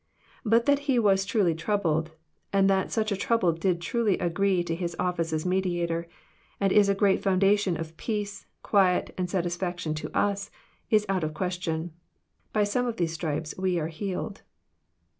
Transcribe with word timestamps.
—But 0.53 0.65
that 0.65 0.79
He 0.89 0.97
was 0.97 1.25
truly 1.25 1.53
troubled, 1.53 2.09
and 2.51 2.67
that 2.67 2.91
such 2.91 3.11
a 3.11 3.15
trouble 3.15 3.51
did 3.51 3.79
truly 3.79 4.17
agree 4.17 4.63
to 4.63 4.73
His 4.73 4.95
office 4.97 5.31
as 5.31 5.45
Mediator, 5.45 6.07
and 6.59 6.71
is 6.73 6.89
a 6.89 6.95
great 6.95 7.21
foundation 7.21 7.77
of 7.77 7.95
peace, 7.97 8.47
quiet, 8.63 9.13
and 9.15 9.29
satisfaction 9.29 9.93
to 9.93 10.09
us, 10.17 10.49
is 10.89 11.05
out 11.07 11.23
of 11.23 11.35
question. 11.35 11.91
By 12.51 12.63
some 12.63 12.87
of 12.87 12.97
these 12.97 13.13
stripes 13.13 13.53
we 13.59 13.77
are 13.77 13.89
healed." 13.89 14.41